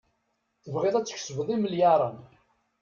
Tebɣiḍ 0.63 0.95
ad 0.95 1.05
tkesbeḍ 1.07 1.49
imelyaṛen. 1.55 2.17